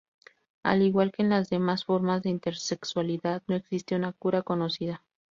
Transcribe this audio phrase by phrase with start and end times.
[0.63, 5.03] Al igual que en las demás formas de Intersexualidad, no existe una cura conocida.